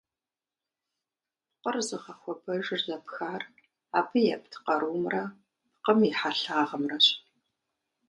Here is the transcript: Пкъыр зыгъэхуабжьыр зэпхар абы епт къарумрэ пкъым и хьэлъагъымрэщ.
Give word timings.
Пкъыр 1.53 1.77
зыгъэхуабжьыр 1.87 2.81
зэпхар 2.87 3.43
абы 3.97 4.19
епт 4.35 4.53
къарумрэ 4.63 5.23
пкъым 5.73 5.99
и 6.09 6.11
хьэлъагъымрэщ. 6.19 7.07